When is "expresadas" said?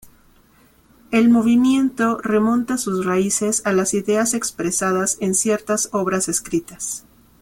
4.33-5.17